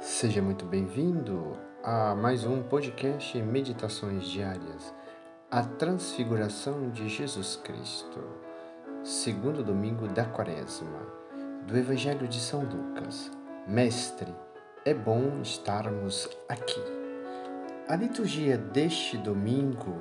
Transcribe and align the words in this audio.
Seja 0.00 0.40
muito 0.40 0.64
bem-vindo 0.64 1.58
a 1.84 2.14
mais 2.14 2.46
um 2.46 2.62
podcast 2.62 3.36
Meditações 3.42 4.26
Diárias, 4.26 4.94
a 5.50 5.62
Transfiguração 5.62 6.88
de 6.88 7.06
Jesus 7.06 7.56
Cristo, 7.56 8.18
segundo 9.04 9.62
domingo 9.62 10.08
da 10.08 10.24
Quaresma, 10.24 11.06
do 11.66 11.76
Evangelho 11.76 12.26
de 12.26 12.40
São 12.40 12.62
Lucas. 12.62 13.30
Mestre, 13.68 14.34
é 14.86 14.94
bom 14.94 15.42
estarmos 15.42 16.30
aqui. 16.48 16.82
A 17.86 17.94
liturgia 17.94 18.56
deste 18.56 19.18
domingo, 19.18 20.00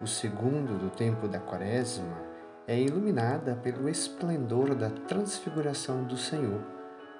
o 0.00 0.08
segundo 0.08 0.76
do 0.76 0.90
tempo 0.90 1.28
da 1.28 1.38
Quaresma, 1.38 2.20
é 2.66 2.76
iluminada 2.76 3.54
pelo 3.54 3.88
esplendor 3.88 4.74
da 4.74 4.90
transfiguração 4.90 6.02
do 6.02 6.16
Senhor, 6.16 6.60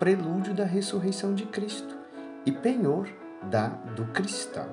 prelúdio 0.01 0.53
da 0.53 0.65
ressurreição 0.65 1.33
de 1.33 1.47
Cristo 1.47 1.96
e 2.47 2.53
penhor 2.53 3.09
da 3.51 3.69
do 3.69 4.07
cristão. 4.07 4.69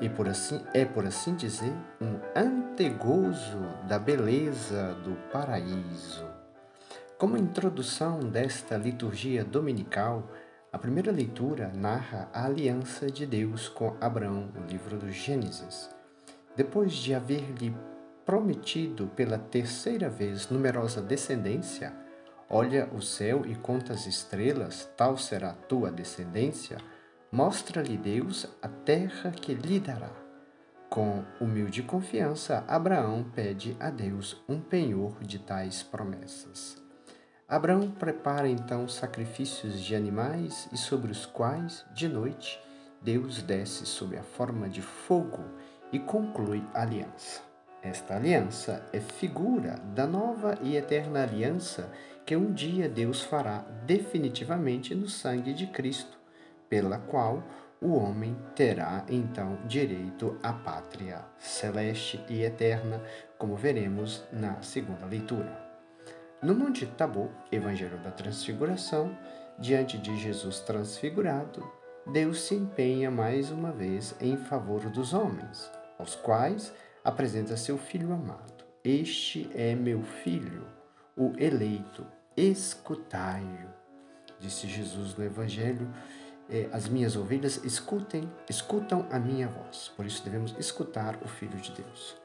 E 0.00 0.08
por 0.08 0.28
assim 0.28 0.60
é 0.72 0.84
por 0.84 1.06
assim 1.06 1.34
dizer 1.34 1.72
um 2.00 2.20
antegozo 2.36 3.58
da 3.88 3.98
beleza 3.98 4.94
do 5.02 5.16
paraíso. 5.32 6.26
Como 7.18 7.36
introdução 7.36 8.20
desta 8.20 8.76
liturgia 8.76 9.44
dominical, 9.44 10.30
a 10.72 10.78
primeira 10.78 11.10
leitura 11.10 11.70
narra 11.74 12.30
a 12.32 12.46
aliança 12.46 13.10
de 13.10 13.26
Deus 13.26 13.68
com 13.68 13.96
Abraão, 14.00 14.48
no 14.54 14.66
livro 14.66 14.96
do 14.96 15.10
Gênesis. 15.10 15.90
Depois 16.56 16.92
de 16.92 17.12
haver-lhe 17.12 17.74
prometido 18.24 19.08
pela 19.08 19.36
terceira 19.36 20.08
vez 20.08 20.48
numerosa 20.48 21.02
descendência, 21.02 21.92
olha 22.48 22.88
o 22.94 23.02
céu 23.02 23.44
e 23.44 23.54
conta 23.54 23.92
as 23.92 24.06
estrelas, 24.06 24.88
tal 24.96 25.18
será 25.18 25.50
a 25.50 25.54
tua 25.54 25.90
descendência, 25.90 26.78
mostra-lhe 27.32 27.96
Deus 27.96 28.46
a 28.60 28.68
terra 28.68 29.30
que 29.30 29.54
lhe 29.54 29.78
dará. 29.78 30.10
Com 30.88 31.24
humilde 31.40 31.82
confiança, 31.82 32.64
Abraão 32.66 33.22
pede 33.22 33.76
a 33.78 33.90
Deus 33.90 34.42
um 34.48 34.60
penhor 34.60 35.22
de 35.22 35.38
tais 35.38 35.82
promessas. 35.82 36.76
Abraão 37.48 37.90
prepara 37.90 38.48
então 38.48 38.88
sacrifícios 38.88 39.80
de 39.80 39.94
animais 39.94 40.68
e 40.72 40.76
sobre 40.76 41.12
os 41.12 41.26
quais, 41.26 41.84
de 41.94 42.08
noite, 42.08 42.60
Deus 43.00 43.40
desce 43.42 43.86
sob 43.86 44.16
a 44.16 44.22
forma 44.22 44.68
de 44.68 44.82
fogo 44.82 45.44
e 45.92 45.98
conclui 45.98 46.62
a 46.74 46.82
aliança. 46.82 47.40
Esta 47.82 48.16
aliança 48.16 48.86
é 48.92 49.00
figura 49.00 49.80
da 49.94 50.06
nova 50.06 50.58
e 50.60 50.76
eterna 50.76 51.22
aliança 51.22 51.90
que 52.26 52.36
um 52.36 52.52
dia 52.52 52.88
Deus 52.88 53.22
fará 53.22 53.64
definitivamente 53.86 54.94
no 54.94 55.08
sangue 55.08 55.54
de 55.54 55.66
Cristo, 55.66 56.19
pela 56.70 56.98
qual 56.98 57.42
o 57.82 57.94
homem 57.94 58.36
terá 58.54 59.04
então 59.08 59.58
direito 59.66 60.38
à 60.42 60.52
pátria 60.52 61.24
celeste 61.38 62.22
e 62.28 62.42
eterna, 62.42 63.02
como 63.36 63.56
veremos 63.56 64.22
na 64.32 64.62
segunda 64.62 65.04
leitura. 65.06 65.68
No 66.42 66.54
Monte 66.54 66.86
Tabor, 66.86 67.28
Evangelho 67.50 67.98
da 67.98 68.10
Transfiguração, 68.10 69.16
diante 69.58 69.98
de 69.98 70.16
Jesus 70.16 70.60
transfigurado, 70.60 71.70
Deus 72.06 72.42
se 72.42 72.54
empenha 72.54 73.10
mais 73.10 73.50
uma 73.50 73.72
vez 73.72 74.14
em 74.20 74.36
favor 74.36 74.88
dos 74.88 75.12
homens, 75.12 75.70
aos 75.98 76.14
quais 76.14 76.72
apresenta 77.04 77.56
seu 77.56 77.76
filho 77.76 78.12
amado. 78.12 78.64
Este 78.82 79.50
é 79.54 79.74
meu 79.74 80.02
filho, 80.02 80.66
o 81.16 81.32
eleito, 81.38 82.06
escutai-o. 82.34 83.68
Disse 84.38 84.66
Jesus 84.66 85.14
no 85.14 85.24
Evangelho: 85.24 85.86
é, 86.50 86.68
As 86.72 86.88
minhas 86.88 87.16
ovelhas 87.16 87.62
escutem, 87.64 88.30
escutam 88.48 89.06
a 89.10 89.18
minha 89.18 89.48
voz. 89.48 89.92
Por 89.96 90.04
isso 90.04 90.22
devemos 90.24 90.54
escutar 90.58 91.18
o 91.22 91.28
Filho 91.28 91.58
de 91.58 91.72
Deus. 91.72 92.16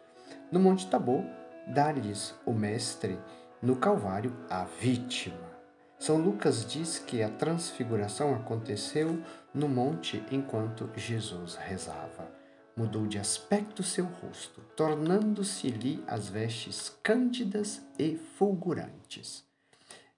No 0.52 0.60
Monte 0.60 0.88
Tabor, 0.88 1.24
dá-lhes 1.68 2.34
o 2.46 2.54
Mestre 2.54 3.20
no 3.62 3.76
Calvário 3.76 4.36
a 4.50 4.66
vítima. 4.66 5.56
São 5.98 6.18
Lucas 6.18 6.66
diz 6.66 7.00
que 7.00 7.24
a 7.24 7.30
transfiguração 7.30 8.36
aconteceu 8.36 9.22
no 9.54 9.70
monte 9.70 10.24
enquanto 10.30 10.90
Jesus 10.96 11.56
rezava 11.56 12.46
mudou 12.76 13.08
de 13.08 13.18
aspecto 13.18 13.82
seu 13.82 14.06
rosto, 14.06 14.62
tornando-se-lhe 14.76 16.04
as 16.06 16.28
vestes 16.28 16.90
cândidas 17.02 17.82
e 17.98 18.18
fulgurantes. 18.38 19.46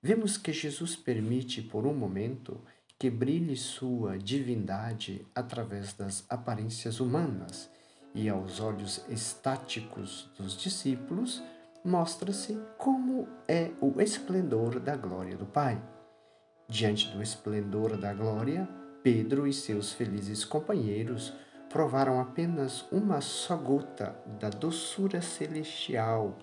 Vemos 0.02 0.38
que 0.38 0.52
Jesus 0.52 0.96
permite 0.96 1.62
por 1.62 1.86
um 1.86 1.94
momento 1.94 2.60
que 3.00 3.10
brilhe 3.10 3.56
sua 3.56 4.18
divindade 4.18 5.26
através 5.36 5.94
das 5.94 6.26
aparências 6.28 7.00
humanas, 7.00 7.70
e 8.14 8.28
aos 8.28 8.60
olhos 8.60 9.06
estáticos 9.10 10.32
dos 10.38 10.58
discípulos 10.58 11.44
mostra-se 11.86 12.60
como 12.78 13.28
é 13.48 13.72
o 13.80 14.02
esplendor 14.02 14.80
da 14.80 14.96
glória 14.96 15.38
do 15.38 15.46
Pai. 15.46 15.80
Diante 16.68 17.10
do 17.10 17.22
esplendor 17.22 17.96
da 17.98 18.14
glória, 18.14 18.68
Pedro 19.04 19.48
e 19.48 19.54
seus 19.54 19.94
felizes 19.94 20.44
companheiros 20.44 21.34
provaram 21.70 22.20
apenas 22.20 22.86
uma 22.92 23.22
só 23.22 23.56
gota 23.56 24.16
da 24.40 24.50
doçura 24.50 25.22
celestial 25.22 26.38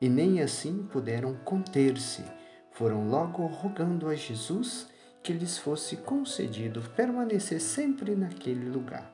e 0.00 0.08
nem 0.08 0.42
assim 0.42 0.82
puderam 0.90 1.36
conter-se. 1.44 2.24
Foram 2.72 3.08
logo 3.08 3.46
rogando 3.46 4.08
a 4.08 4.16
Jesus 4.16 4.91
que 5.22 5.32
lhes 5.32 5.56
fosse 5.56 5.96
concedido 5.98 6.82
permanecer 6.96 7.60
sempre 7.60 8.16
naquele 8.16 8.68
lugar. 8.68 9.10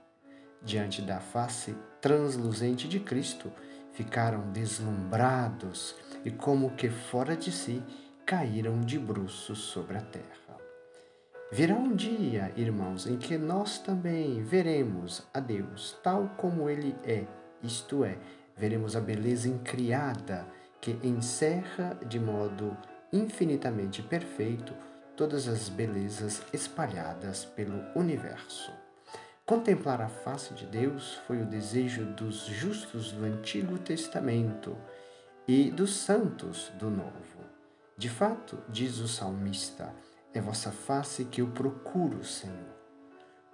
Diante 0.63 1.03
da 1.03 1.21
face 1.21 1.77
transluzente 2.01 2.89
de 2.89 2.99
Cristo, 2.99 3.53
ficaram 3.93 4.51
deslumbrados 4.53 5.95
e, 6.25 6.31
como 6.31 6.71
que 6.71 6.89
fora 6.89 7.37
de 7.37 7.53
si, 7.53 7.83
caíram 8.25 8.81
de 8.81 8.99
bruços 8.99 9.59
sobre 9.59 9.99
a 9.99 10.01
terra. 10.01 10.39
Virá 11.51 11.75
um 11.75 11.97
dia, 11.97 12.53
irmãos, 12.57 13.07
em 13.07 13.17
que 13.17 13.39
nós 13.39 13.79
também 13.79 14.43
veremos 14.43 15.27
a 15.33 15.41
Deus 15.41 15.99
tal 16.03 16.29
como 16.37 16.69
Ele 16.69 16.95
é, 17.05 17.27
isto 17.63 18.05
é, 18.05 18.19
veremos 18.57 18.95
a 18.95 19.01
beleza 19.01 19.49
incriada 19.49 20.47
que 20.81 20.99
encerra 21.03 21.99
de 22.07 22.21
modo 22.21 22.77
infinitamente 23.13 24.03
perfeito 24.03 24.75
todas 25.19 25.49
as 25.49 25.69
belezas 25.69 26.41
espalhadas 26.53 27.45
pelo 27.45 27.83
universo. 27.97 28.71
Contemplar 29.45 30.01
a 30.01 30.09
face 30.09 30.55
de 30.55 30.65
Deus 30.65 31.15
foi 31.27 31.43
o 31.43 31.45
desejo 31.45 32.05
dos 32.05 32.47
justos 32.47 33.11
do 33.11 33.25
Antigo 33.25 33.77
Testamento 33.81 34.79
e 35.49 35.73
dos 35.73 35.97
santos 35.97 36.71
do 36.79 36.89
Novo. 36.89 37.41
De 37.97 38.09
fato, 38.09 38.63
diz 38.69 39.01
o 39.01 39.09
salmista, 39.09 39.93
é 40.33 40.41
vossa 40.41 40.71
face 40.71 41.25
que 41.25 41.41
eu 41.41 41.49
procuro, 41.49 42.23
Senhor. 42.23 42.77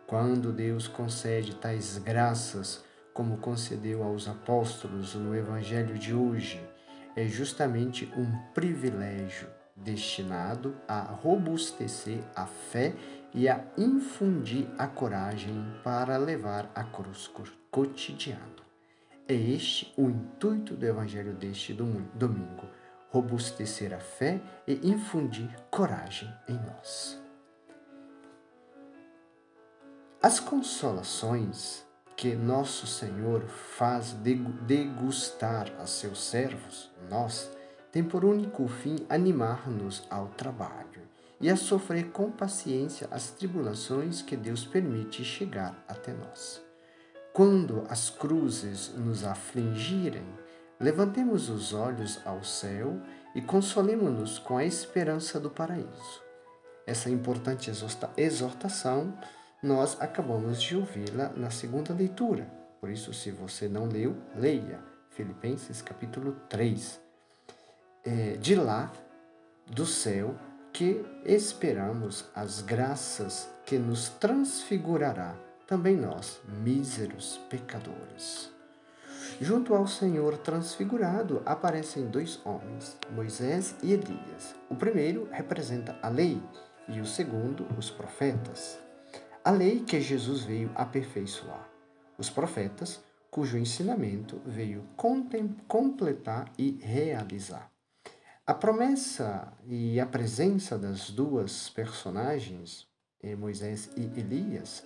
Quando 0.07 0.53
Deus 0.53 0.87
concede 0.87 1.57
tais 1.57 1.97
graças, 1.97 2.85
como 3.15 3.39
concedeu 3.39 4.03
aos 4.03 4.29
apóstolos 4.29 5.15
no 5.15 5.35
Evangelho 5.35 5.99
de 5.99 6.13
hoje, 6.13 6.63
é 7.17 7.27
justamente 7.27 8.13
um 8.19 8.53
privilégio 8.53 9.49
destinado 9.77 10.77
a 10.87 11.01
robustecer 11.01 12.23
a 12.35 12.47
fé 12.47 12.95
e 13.33 13.49
a 13.49 13.65
infundir 13.77 14.69
a 14.79 14.87
coragem 14.87 15.65
para 15.83 16.17
levar 16.17 16.71
a 16.75 16.85
cruz 16.85 17.31
cotidiana. 17.71 18.55
É 19.27 19.35
este 19.35 19.93
o 19.97 20.09
intuito 20.09 20.77
do 20.77 20.87
Evangelho 20.87 21.33
deste 21.33 21.73
domingo 21.73 22.69
robustecer 23.15 23.95
a 23.95 24.01
fé 24.01 24.41
e 24.67 24.91
infundir 24.91 25.49
coragem 25.71 26.29
em 26.49 26.55
nós. 26.55 27.23
As 30.21 30.41
consolações 30.41 31.85
que 32.17 32.35
nosso 32.35 32.87
Senhor 32.87 33.43
faz 33.47 34.17
degustar 34.67 35.73
a 35.79 35.87
seus 35.87 36.25
servos, 36.25 36.91
nós, 37.09 37.51
tem 37.95 38.03
por 38.03 38.27
único 38.27 38.67
fim 38.67 39.07
animar-nos 39.09 40.03
ao 40.11 40.27
trabalho 40.27 41.03
e 41.41 41.49
a 41.49 41.57
sofrer 41.57 42.11
com 42.11 42.29
paciência 42.29 43.07
as 43.09 43.31
tribulações 43.31 44.21
que 44.21 44.37
Deus 44.37 44.67
permite 44.67 45.25
chegar 45.25 45.83
até 45.87 46.13
nós. 46.13 46.61
Quando 47.33 47.85
as 47.89 48.11
cruzes 48.11 48.93
nos 48.97 49.25
afligirem, 49.25 50.27
Levantemos 50.81 51.49
os 51.49 51.73
olhos 51.73 52.21
ao 52.25 52.43
céu 52.43 53.01
e 53.35 53.41
consolemos-nos 53.41 54.39
com 54.39 54.57
a 54.57 54.65
esperança 54.65 55.39
do 55.39 55.49
paraíso. 55.49 56.23
Essa 56.87 57.09
importante 57.09 57.71
exortação 58.17 59.17
nós 59.63 59.97
acabamos 60.01 60.61
de 60.61 60.77
ouvi-la 60.77 61.31
na 61.37 61.51
segunda 61.51 61.95
leitura. 61.95 62.45
Por 62.81 62.91
isso, 62.91 63.15
se 63.15 63.31
você 63.31 63.69
não 63.69 63.87
leu, 63.87 64.17
leia 64.35 64.81
Filipenses 65.11 65.81
capítulo 65.81 66.33
3. 66.51 67.04
É, 68.05 68.37
de 68.37 68.55
lá, 68.55 68.93
do 69.67 69.87
céu, 69.87 70.35
que 70.73 71.05
esperamos 71.25 72.29
as 72.35 72.61
graças 72.61 73.49
que 73.65 73.79
nos 73.79 74.11
transfigurará 74.11 75.35
também 75.67 75.97
nós, 75.97 76.41
míseros 76.63 77.41
pecadores. 77.49 78.53
Junto 79.41 79.75
ao 79.75 79.87
Senhor 79.87 80.37
transfigurado 80.37 81.43
aparecem 81.47 82.07
dois 82.07 82.39
homens, 82.45 82.97
Moisés 83.11 83.75
e 83.83 83.93
Elias. 83.93 84.55
O 84.69 84.77
primeiro 84.77 85.27
representa 85.33 85.99
a 86.03 86.09
lei 86.09 86.43
e 86.87 87.01
o 87.01 87.07
segundo, 87.07 87.67
os 87.79 87.91
profetas. 87.91 88.79
A 89.43 89.51
lei 89.51 89.81
que 89.81 90.01
Jesus 90.01 90.43
veio 90.43 90.71
aperfeiçoar. 90.75 91.69
Os 92.19 92.29
profetas, 92.29 93.03
cujo 93.31 93.57
ensinamento 93.57 94.41
veio 94.45 94.85
completar 95.67 96.53
e 96.59 96.79
realizar. 96.83 97.74
A 98.47 98.53
promessa 98.53 99.55
e 99.67 99.99
a 99.99 100.05
presença 100.05 100.77
das 100.77 101.09
duas 101.09 101.71
personagens, 101.71 102.87
eh, 103.23 103.35
Moisés 103.35 103.89
e 103.97 104.03
Elias, 104.21 104.85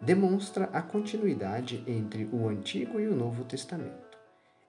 demonstra 0.00 0.66
a 0.72 0.80
continuidade 0.80 1.82
entre 1.88 2.30
o 2.32 2.48
Antigo 2.48 3.00
e 3.00 3.08
o 3.08 3.16
Novo 3.16 3.42
Testamento. 3.42 4.16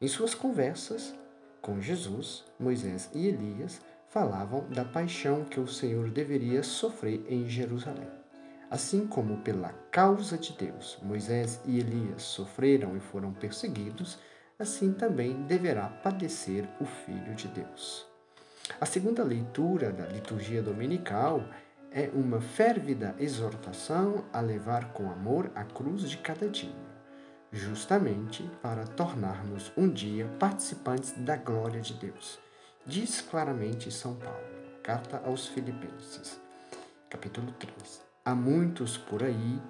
Em 0.01 0.07
suas 0.07 0.33
conversas 0.33 1.13
com 1.61 1.79
Jesus, 1.79 2.43
Moisés 2.59 3.11
e 3.13 3.27
Elias 3.27 3.79
falavam 4.09 4.67
da 4.71 4.83
paixão 4.83 5.45
que 5.45 5.59
o 5.59 5.67
Senhor 5.67 6.09
deveria 6.09 6.63
sofrer 6.63 7.23
em 7.29 7.47
Jerusalém. 7.47 8.09
Assim 8.71 9.05
como 9.05 9.43
pela 9.43 9.69
causa 9.91 10.35
de 10.35 10.51
Deus, 10.53 10.97
Moisés 11.03 11.61
e 11.63 11.77
Elias 11.77 12.23
sofreram 12.23 12.97
e 12.97 12.99
foram 12.99 13.33
perseguidos, 13.33 14.17
assim 14.57 14.91
também 14.93 15.43
deverá 15.43 15.89
padecer 15.89 16.67
o 16.79 16.85
Filho 16.85 17.35
de 17.35 17.47
Deus. 17.47 18.09
A 18.79 18.85
segunda 18.85 19.23
leitura 19.23 19.91
da 19.91 20.05
liturgia 20.05 20.61
dominical 20.61 21.43
é 21.91 22.09
uma 22.13 22.39
férvida 22.39 23.15
exortação 23.19 24.23
a 24.31 24.39
levar 24.39 24.93
com 24.93 25.11
amor 25.11 25.51
a 25.53 25.63
cruz 25.63 26.09
de 26.09 26.17
cada 26.17 26.47
dia, 26.47 26.73
justamente 27.51 28.49
para 28.61 28.85
tornarmos 28.85 29.71
um 29.75 29.89
dia 29.89 30.27
participantes 30.39 31.11
da 31.17 31.35
glória 31.35 31.81
de 31.81 31.93
Deus. 31.95 32.39
Diz 32.85 33.21
claramente 33.21 33.91
São 33.91 34.15
Paulo, 34.15 34.39
carta 34.81 35.21
aos 35.25 35.47
Filipenses, 35.47 36.39
capítulo 37.09 37.51
3. 37.53 38.01
Há 38.23 38.33
muitos 38.33 38.97
por 38.97 39.23
aí 39.23 39.61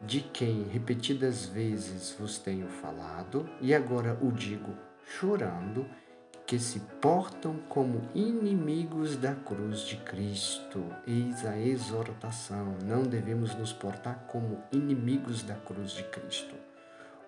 de 0.00 0.20
quem 0.20 0.64
repetidas 0.64 1.46
vezes 1.46 2.14
vos 2.18 2.38
tenho 2.38 2.68
falado, 2.68 3.48
e 3.60 3.74
agora 3.74 4.18
o 4.20 4.30
digo 4.30 4.74
chorando, 5.04 5.86
que 6.46 6.60
se 6.60 6.78
portam 7.00 7.56
como 7.68 8.08
inimigos 8.14 9.16
da 9.16 9.34
cruz 9.34 9.80
de 9.80 9.96
Cristo. 9.96 10.84
Eis 11.04 11.44
a 11.44 11.58
exortação: 11.58 12.76
não 12.84 13.02
devemos 13.02 13.54
nos 13.56 13.72
portar 13.72 14.26
como 14.28 14.62
inimigos 14.70 15.42
da 15.42 15.56
cruz 15.56 15.90
de 15.90 16.04
Cristo. 16.04 16.54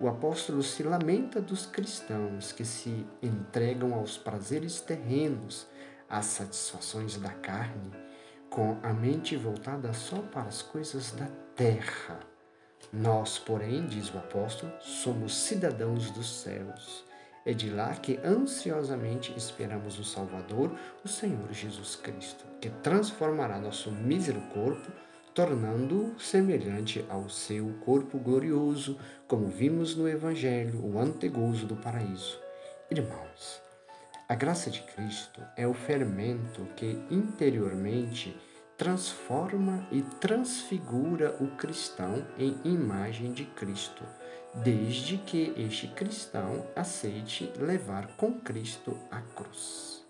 O 0.01 0.07
apóstolo 0.07 0.63
se 0.63 0.85
lamenta 0.85 1.41
dos 1.41 1.67
cristãos 1.67 2.53
que 2.53 2.65
se 2.65 3.05
entregam 3.21 3.93
aos 3.93 4.17
prazeres 4.17 4.81
terrenos, 4.81 5.67
às 6.09 6.27
satisfações 6.27 7.17
da 7.17 7.31
carne, 7.31 7.91
com 8.49 8.79
a 8.85 8.93
mente 8.93 9.35
voltada 9.35 9.93
só 9.93 10.19
para 10.19 10.49
as 10.49 10.63
coisas 10.63 11.11
da 11.11 11.27
terra. 11.57 12.21
Nós, 12.93 13.37
porém, 13.37 13.85
diz 13.85 14.15
o 14.15 14.19
apóstolo, 14.19 14.73
somos 14.81 15.37
cidadãos 15.37 16.13
dos 16.13 16.43
céus 16.43 17.08
é 17.49 17.55
de 17.55 17.71
lá 17.71 17.95
que 17.95 18.21
ansiosamente 18.23 19.33
esperamos 19.35 19.99
o 19.99 20.05
Salvador, 20.05 20.71
o 21.03 21.09
Senhor 21.09 21.51
Jesus 21.51 21.97
Cristo, 21.97 22.45
que 22.61 22.69
transformará 22.69 23.59
nosso 23.59 23.91
mísero 23.91 24.39
corpo, 24.53 24.93
tornando-o 25.35 26.21
semelhante 26.21 27.03
ao 27.09 27.31
seu 27.31 27.73
corpo 27.81 28.19
glorioso, 28.19 28.99
como 29.27 29.47
vimos 29.47 29.97
no 29.97 30.07
Evangelho, 30.07 30.79
o 30.85 30.99
antegozo 30.99 31.65
do 31.65 31.75
paraíso. 31.75 32.39
Irmãos, 32.91 33.63
a 34.29 34.35
graça 34.35 34.71
de 34.71 34.83
Cristo 34.83 35.41
é 35.57 35.67
o 35.67 35.73
fermento 35.73 36.69
que 36.77 37.03
interiormente 37.11 38.37
transforma 38.79 39.85
e 39.91 40.03
transfigura 40.03 41.37
o 41.41 41.49
cristão 41.57 42.25
em 42.39 42.57
imagem 42.65 43.33
de 43.33 43.45
Cristo 43.45 44.05
desde 44.55 45.19
que 45.19 45.53
este 45.57 45.89
cristão 45.89 46.65
aceite 46.77 47.53
levar 47.59 48.07
com 48.17 48.41
Cristo 48.41 48.97
a 49.11 49.21
cruz. 49.21 50.07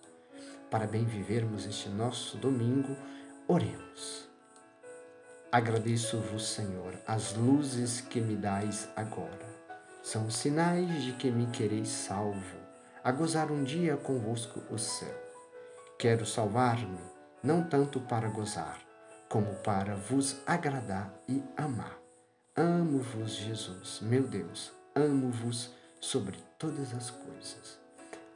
Para 0.70 0.86
bem 0.86 1.04
vivermos 1.04 1.66
este 1.66 1.88
nosso 1.88 2.36
domingo, 2.36 2.94
oremos. 3.48 4.28
Agradeço-vos, 5.50 6.46
Senhor, 6.48 6.92
as 7.06 7.34
luzes 7.34 8.02
que 8.02 8.20
me 8.20 8.36
dais 8.36 8.86
agora. 8.94 9.48
São 10.02 10.30
sinais 10.30 11.04
de 11.04 11.12
que 11.12 11.30
me 11.30 11.46
quereis 11.46 11.88
salvo, 11.88 12.58
a 13.02 13.10
gozar 13.10 13.50
um 13.50 13.64
dia 13.64 13.96
convosco 13.96 14.62
o 14.70 14.78
céu. 14.78 15.14
Quero 15.98 16.26
salvar-me, 16.26 17.17
não 17.42 17.62
tanto 17.62 18.00
para 18.00 18.28
gozar, 18.28 18.78
como 19.28 19.54
para 19.56 19.94
vos 19.94 20.40
agradar 20.46 21.12
e 21.28 21.42
amar 21.56 21.98
Amo-vos, 22.60 23.36
Jesus, 23.36 24.00
meu 24.02 24.24
Deus, 24.24 24.72
amo-vos 24.92 25.70
sobre 26.00 26.36
todas 26.58 26.92
as 26.92 27.08
coisas. 27.08 27.78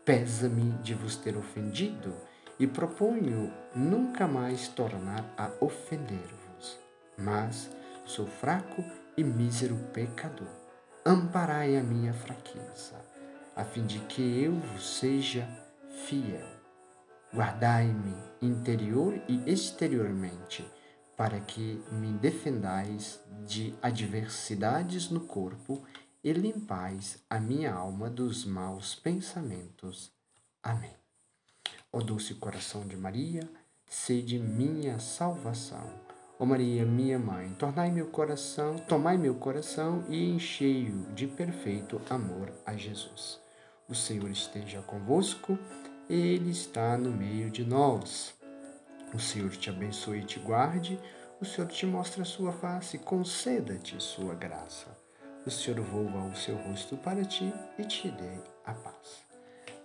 Pesa-me 0.05 0.71
de 0.81 0.95
vos 0.95 1.17
ter 1.17 1.37
ofendido 1.37 2.15
e 2.57 2.65
proponho 2.65 3.53
nunca 3.75 4.29
mais 4.29 4.69
tornar 4.69 5.25
a 5.37 5.51
ofender-vos. 5.59 6.79
Mas 7.19 7.69
sou 8.05 8.29
fraco 8.29 8.85
e 9.17 9.25
mísero 9.25 9.75
pecador. 9.93 10.55
Amparai 11.05 11.77
a 11.77 11.83
minha 11.83 12.13
fraqueza, 12.13 12.95
a 13.57 13.65
fim 13.65 13.85
de 13.85 13.99
que 13.99 14.41
eu 14.41 14.53
vos 14.53 14.99
seja 15.01 15.49
fiel. 16.07 16.62
Guardai-me 17.35 18.15
interior 18.43 19.15
e 19.27 19.51
exteriormente 19.51 20.65
para 21.17 21.41
que 21.41 21.83
me 21.91 22.13
defendais 22.19 23.21
de 23.47 23.75
adversidades 23.81 25.09
no 25.09 25.21
corpo 25.21 25.83
e 26.23 26.33
limpais 26.33 27.23
a 27.31 27.41
minha 27.41 27.73
alma 27.73 28.11
dos 28.11 28.45
maus 28.45 28.95
pensamentos. 28.95 30.13
Amém. 30.63 30.95
Ó 31.93 32.01
doce 32.01 32.35
coração 32.35 32.87
de 32.87 32.97
Maria, 32.97 33.49
sede 33.87 34.39
minha 34.39 34.99
salvação. 34.99 35.91
Ó 36.39 36.45
Maria, 36.45 36.85
minha 36.85 37.19
mãe, 37.19 37.55
tornai 37.55 37.91
meu 37.91 38.07
coração, 38.09 38.77
tomai 38.77 39.17
meu 39.17 39.35
coração 39.37 40.05
e 40.09 40.31
enchei-o 40.31 41.13
de 41.15 41.27
perfeito 41.27 42.01
amor 42.11 42.53
a 42.67 42.77
Jesus. 42.77 43.41
O 43.89 43.95
Senhor 43.95 44.31
esteja 44.31 44.83
convosco, 44.83 45.59
ele 46.09 46.51
está 46.51 46.97
no 46.97 47.11
meio 47.11 47.51
de 47.51 47.65
nós. 47.65 48.35
O 49.15 49.19
Senhor 49.19 49.51
te 49.51 49.71
abençoe 49.71 50.21
e 50.21 50.25
te 50.25 50.39
guarde. 50.39 50.99
O 51.41 51.45
Senhor 51.45 51.69
te 51.69 51.87
mostre 51.87 52.23
a 52.23 52.25
sua 52.25 52.53
face, 52.53 52.99
conceda-te 52.99 54.01
sua 54.03 54.35
graça. 54.35 54.97
O 55.45 55.51
Senhor 55.51 55.81
volva 55.81 56.19
o 56.29 56.37
seu 56.37 56.57
rosto 56.57 56.97
para 56.97 57.25
ti 57.25 57.53
e 57.79 57.85
te 57.85 58.09
dê 58.11 58.39
a 58.65 58.73
paz. 58.73 59.23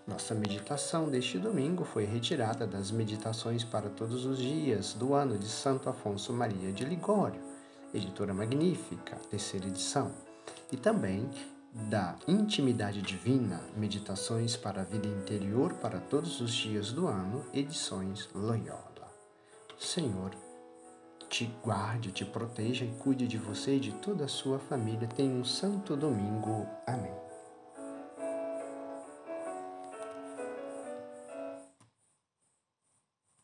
Nossa 0.08 0.34
meditação 0.34 1.10
deste 1.10 1.38
domingo 1.38 1.84
foi 1.84 2.06
retirada 2.06 2.66
das 2.66 2.92
meditações 2.92 3.64
para 3.64 3.90
todos 3.90 4.24
os 4.24 4.38
dias 4.38 4.94
do 4.94 5.14
ano 5.14 5.38
de 5.38 5.48
Santo 5.48 5.90
Afonso 5.90 6.32
Maria 6.32 6.72
de 6.72 6.86
Ligório, 6.86 7.42
editora 7.94 8.34
magnífica, 8.34 9.18
terceira 9.30 9.68
edição, 9.68 10.12
e 10.72 10.78
também 10.78 11.30
da 11.74 12.16
Intimidade 12.28 13.02
Divina, 13.02 13.62
Meditações 13.76 14.56
para 14.56 14.82
a 14.82 14.86
Vida 14.86 15.08
Interior 15.08 15.74
para 15.76 16.00
todos 16.00 16.42
os 16.42 16.54
dias 16.54 16.92
do 16.92 17.08
ano, 17.08 17.46
edições 17.54 18.30
Loyola. 18.34 18.88
Senhor, 19.80 20.32
te 21.30 21.46
guarde, 21.64 22.12
te 22.12 22.26
proteja 22.26 22.84
e 22.84 22.94
cuide 22.96 23.28
de 23.28 23.38
você 23.38 23.76
e 23.76 23.80
de 23.80 23.92
toda 23.92 24.26
a 24.26 24.30
sua 24.30 24.58
família. 24.58 25.08
Tenha 25.08 25.34
um 25.34 25.46
santo 25.46 25.96
domingo. 25.96 26.66
Amém. 26.86 27.27